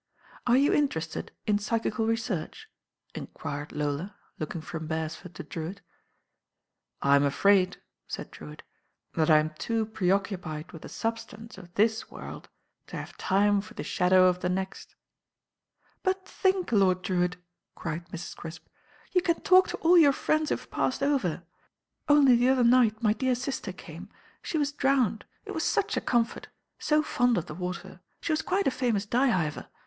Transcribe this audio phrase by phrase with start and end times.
[0.47, 2.67] "Are you interested in psychical research?"
[3.13, 5.81] enquired Lola, looking from Beresford to Drewitt.
[7.03, 8.63] I m afraid," said Drewitt,
[9.13, 12.49] "that I'm too pre occupied with the substance of this world
[12.87, 14.93] to have time for the shadow of the next." ^^
[16.01, 16.71] "But think.
[16.71, 17.35] Lord Drewitt."
[17.75, 18.35] cried Mrs.
[18.35, 18.65] Crisp,
[19.11, 21.43] you can talk to all your friends who have passed over.
[22.09, 24.05] Only the other night my dear sister came.
[24.05, 25.25] THE RAIN OIRI She WM drowned.
[25.45, 26.47] It wm roch ■ comfort.
[26.79, 28.01] So fond of the water.
[28.19, 29.67] She wai quite a famous digh hiver.